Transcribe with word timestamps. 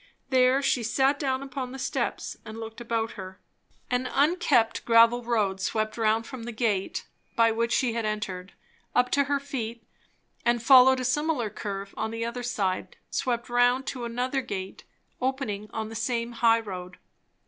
There 0.31 0.63
she 0.63 0.81
sat 0.81 1.19
down 1.19 1.43
upon 1.43 1.71
the 1.73 1.77
steps 1.77 2.35
and 2.43 2.57
looked 2.59 2.81
about 2.81 3.11
her. 3.11 3.39
An 3.91 4.07
unkept 4.11 4.83
gravel 4.83 5.21
road 5.23 5.61
swept 5.61 5.95
round 5.95 6.25
from 6.25 6.41
the 6.41 6.51
gate 6.51 7.05
by 7.35 7.51
which 7.51 7.71
she 7.71 7.93
had 7.93 8.03
entered, 8.03 8.53
up 8.95 9.11
to 9.11 9.25
her 9.25 9.39
feet, 9.39 9.83
and 10.43 10.63
following 10.63 10.99
a 10.99 11.03
similar 11.05 11.51
curve 11.51 11.93
on 11.95 12.09
the 12.09 12.25
other 12.25 12.41
side 12.41 12.97
swept 13.11 13.47
round 13.47 13.85
to 13.85 14.03
another 14.03 14.41
gate, 14.41 14.83
opening 15.21 15.69
on 15.71 15.89
the 15.89 15.95
same 15.95 16.31
high 16.31 16.59
road. 16.61 16.97